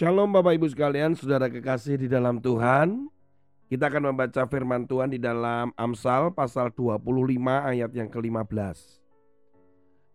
[0.00, 3.12] Shalom Bapak Ibu sekalian, saudara kekasih di dalam Tuhan.
[3.68, 7.04] Kita akan membaca firman Tuhan di dalam Amsal pasal 25
[7.44, 8.80] ayat yang ke-15.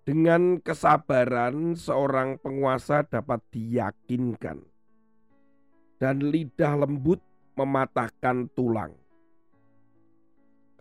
[0.01, 4.65] Dengan kesabaran seorang penguasa dapat diyakinkan.
[6.01, 7.21] Dan lidah lembut
[7.53, 8.97] mematahkan tulang.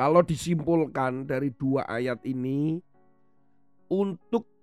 [0.01, 2.81] Kalau disimpulkan dari dua ayat ini,
[3.93, 4.54] untuk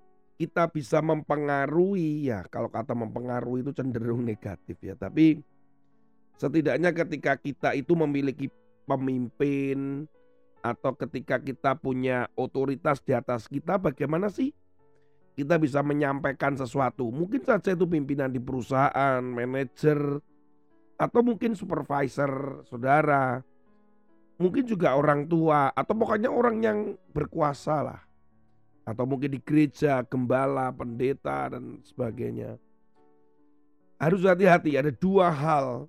[0.41, 4.97] kita bisa mempengaruhi ya kalau kata mempengaruhi itu cenderung negatif ya.
[4.97, 5.37] Tapi
[6.41, 8.49] setidaknya ketika kita itu memiliki
[8.89, 10.09] pemimpin
[10.65, 14.49] atau ketika kita punya otoritas di atas kita bagaimana sih
[15.37, 17.13] kita bisa menyampaikan sesuatu?
[17.13, 20.17] Mungkin saja itu pimpinan di perusahaan manajer
[20.97, 23.45] atau mungkin supervisor saudara
[24.41, 26.77] mungkin juga orang tua atau pokoknya orang yang
[27.13, 28.01] berkuasa lah
[28.81, 32.57] atau mungkin di gereja, gembala, pendeta dan sebagainya.
[34.01, 35.85] Harus hati-hati, ada dua hal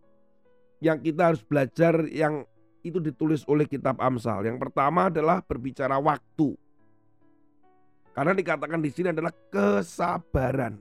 [0.82, 2.44] yang kita harus belajar yang
[2.82, 4.44] itu ditulis oleh kitab Amsal.
[4.44, 6.58] Yang pertama adalah berbicara waktu.
[8.12, 10.76] Karena dikatakan di sini adalah kesabaran.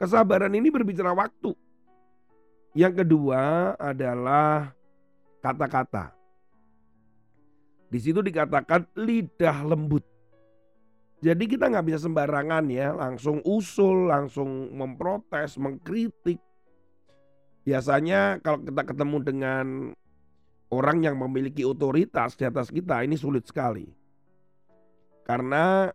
[0.00, 1.52] Kesabaran ini berbicara waktu.
[2.72, 4.72] Yang kedua adalah
[5.44, 6.16] kata-kata.
[7.90, 10.06] Di situ dikatakan lidah lembut.
[11.20, 16.40] Jadi kita nggak bisa sembarangan ya, langsung usul, langsung memprotes, mengkritik.
[17.60, 19.66] Biasanya kalau kita ketemu dengan
[20.72, 23.84] orang yang memiliki otoritas di atas kita, ini sulit sekali.
[25.28, 25.92] Karena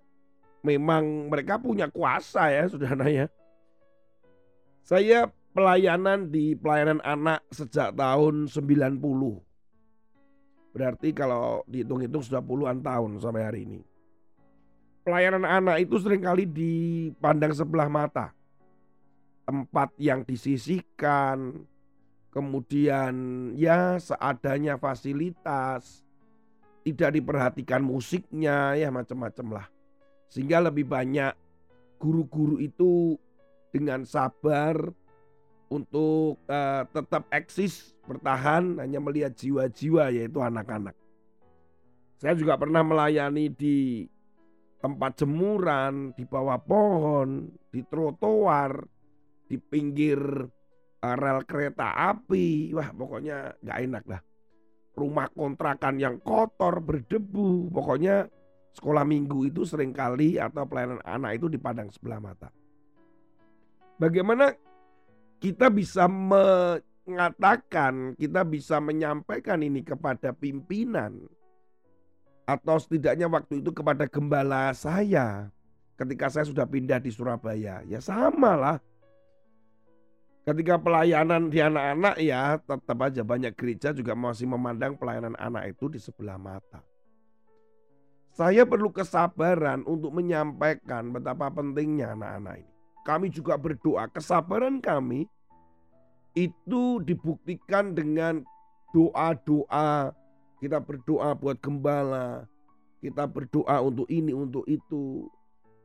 [0.61, 3.25] memang mereka punya kuasa ya, saudara ya.
[4.85, 5.25] Saya
[5.57, 9.01] pelayanan di pelayanan anak sejak tahun 90.
[10.69, 13.94] Berarti kalau dihitung-hitung sudah puluhan tahun sampai hari ini
[15.05, 18.33] pelayanan anak itu sering kali dipandang sebelah mata.
[19.45, 21.61] Tempat yang disisihkan,
[22.33, 23.13] kemudian
[23.53, 26.01] ya seadanya fasilitas,
[26.81, 29.67] tidak diperhatikan musiknya, ya macam-macam lah.
[30.33, 31.37] Sehingga lebih banyak
[32.01, 33.21] guru-guru itu
[33.69, 34.73] dengan sabar
[35.69, 40.97] untuk uh, tetap eksis bertahan hanya melihat jiwa-jiwa yaitu anak-anak.
[42.17, 44.09] Saya juga pernah melayani di
[44.85, 48.77] tempat jemuran, di bawah pohon, di trotoar,
[49.49, 50.21] di pinggir
[51.01, 52.69] uh, rel kereta api.
[52.77, 54.21] Wah pokoknya nggak enak lah.
[54.93, 57.73] Rumah kontrakan yang kotor, berdebu.
[57.73, 58.29] Pokoknya
[58.77, 62.53] sekolah minggu itu sering kali atau pelayanan anak itu dipandang sebelah mata.
[63.97, 64.53] Bagaimana
[65.41, 71.25] kita bisa mengatakan, kita bisa menyampaikan ini kepada pimpinan,
[72.45, 75.49] atau setidaknya waktu itu kepada gembala saya
[75.97, 77.81] ketika saya sudah pindah di Surabaya.
[77.89, 78.77] Ya sama lah.
[80.45, 85.89] Ketika pelayanan di anak-anak ya tetap aja banyak gereja juga masih memandang pelayanan anak itu
[85.89, 86.85] di sebelah mata.
[88.29, 92.73] Saya perlu kesabaran untuk menyampaikan betapa pentingnya anak-anak ini.
[93.07, 95.25] Kami juga berdoa kesabaran kami
[96.35, 98.43] itu dibuktikan dengan
[98.91, 100.13] doa-doa
[100.65, 102.49] kita berdoa buat gembala,
[102.97, 105.29] kita berdoa untuk ini, untuk itu.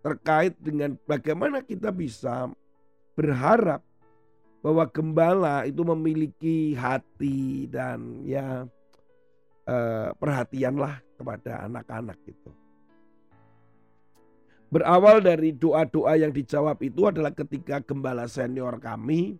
[0.01, 2.49] Terkait dengan bagaimana kita bisa
[3.13, 3.85] berharap
[4.65, 8.65] bahwa gembala itu memiliki hati dan ya
[9.69, 12.49] eh, perhatianlah kepada anak-anak itu.
[14.73, 19.37] Berawal dari doa-doa yang dijawab itu adalah ketika gembala senior kami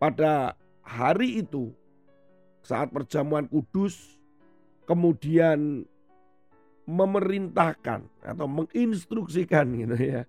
[0.00, 1.68] pada hari itu
[2.64, 4.17] saat perjamuan kudus
[4.88, 5.84] kemudian
[6.88, 10.22] memerintahkan atau menginstruksikan gitu ya.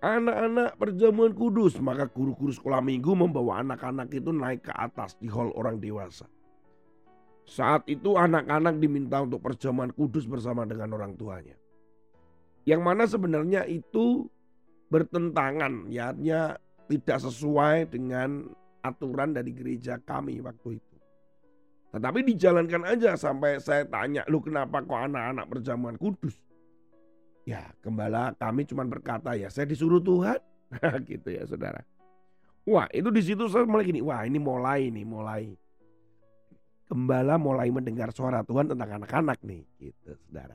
[0.00, 5.52] Anak-anak perjamuan kudus, maka guru-guru sekolah minggu membawa anak-anak itu naik ke atas di hall
[5.52, 6.24] orang dewasa.
[7.44, 11.52] Saat itu anak-anak diminta untuk perjamuan kudus bersama dengan orang tuanya.
[12.64, 14.24] Yang mana sebenarnya itu
[14.88, 16.16] bertentangan, ya
[16.88, 18.48] tidak sesuai dengan
[18.80, 20.89] aturan dari gereja kami waktu itu.
[21.90, 26.38] Tetapi dijalankan aja sampai saya tanya, lu kenapa kok anak-anak perjamuan kudus?
[27.42, 30.38] Ya gembala kami cuma berkata ya saya disuruh Tuhan.
[31.10, 31.82] gitu ya saudara.
[32.62, 35.50] Wah itu di situ saya mulai gini, wah ini mulai nih mulai.
[36.86, 40.54] Gembala mulai mendengar suara Tuhan tentang anak-anak nih gitu saudara.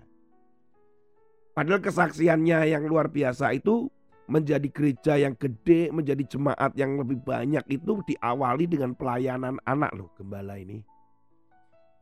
[1.52, 3.88] Padahal kesaksiannya yang luar biasa itu
[4.28, 10.12] menjadi gereja yang gede, menjadi jemaat yang lebih banyak itu diawali dengan pelayanan anak loh
[10.16, 10.84] gembala ini.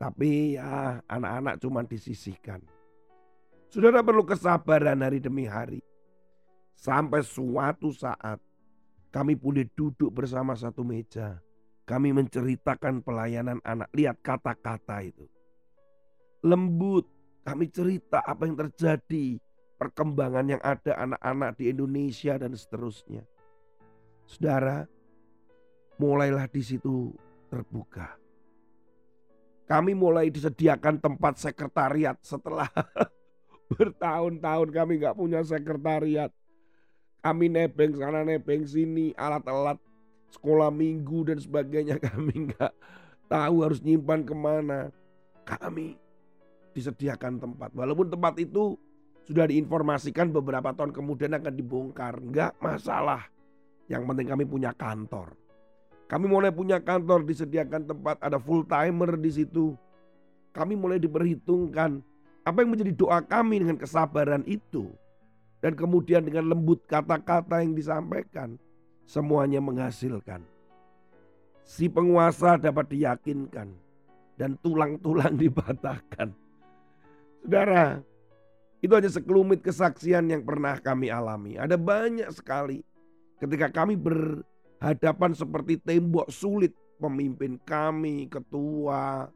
[0.04, 2.60] Tapi ya anak-anak cuma disisihkan.
[3.72, 5.80] Saudara perlu kesabaran hari demi hari.
[6.76, 8.36] Sampai suatu saat
[9.08, 11.38] Kami boleh duduk bersama satu meja.
[11.86, 13.86] Kami menceritakan pelayanan anak.
[13.94, 15.30] Lihat kata-kata itu.
[16.42, 17.06] Lembut.
[17.46, 19.38] Kami cerita apa yang terjadi.
[19.78, 23.22] Perkembangan yang ada anak-anak di Indonesia dan seterusnya.
[24.26, 24.82] Saudara,
[26.02, 27.14] mulailah di situ
[27.46, 28.23] terbuka.
[29.64, 32.68] Kami mulai disediakan tempat sekretariat setelah
[33.72, 36.28] bertahun-tahun kami nggak punya sekretariat.
[37.24, 39.80] Kami nebeng sana nebeng sini alat-alat
[40.28, 42.72] sekolah minggu dan sebagainya kami nggak
[43.32, 44.92] tahu harus nyimpan ke mana.
[45.48, 45.96] Kami
[46.76, 47.72] disediakan tempat.
[47.72, 48.76] Walaupun tempat itu
[49.24, 52.20] sudah diinformasikan beberapa tahun kemudian akan dibongkar.
[52.20, 53.24] Nggak masalah.
[53.88, 55.32] Yang penting kami punya kantor.
[56.04, 59.72] Kami mulai punya kantor, disediakan tempat, ada full timer di situ.
[60.52, 62.04] Kami mulai diperhitungkan
[62.44, 64.92] apa yang menjadi doa kami dengan kesabaran itu.
[65.64, 68.60] Dan kemudian dengan lembut kata-kata yang disampaikan.
[69.08, 70.44] Semuanya menghasilkan.
[71.64, 73.72] Si penguasa dapat diyakinkan.
[74.36, 76.36] Dan tulang-tulang dipatahkan.
[77.40, 78.04] Saudara,
[78.84, 81.56] itu hanya sekelumit kesaksian yang pernah kami alami.
[81.56, 82.84] Ada banyak sekali
[83.40, 83.96] ketika kami
[84.84, 89.32] berhadapan seperti tembok sulit pemimpin kami, ketua.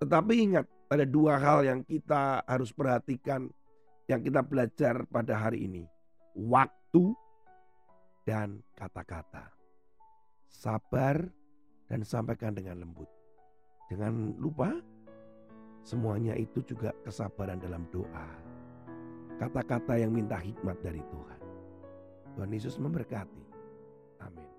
[0.00, 3.52] Tetapi ingat, ada dua hal yang kita harus perhatikan
[4.08, 5.84] yang kita belajar pada hari ini.
[6.32, 7.12] Waktu
[8.24, 9.52] dan kata-kata.
[10.48, 11.20] Sabar
[11.92, 13.12] dan sampaikan dengan lembut.
[13.92, 14.72] Jangan lupa
[15.84, 18.28] semuanya itu juga kesabaran dalam doa.
[19.36, 21.40] Kata-kata yang minta hikmat dari Tuhan.
[22.40, 23.55] Tuhan Yesus memberkati.
[24.20, 24.55] Amin.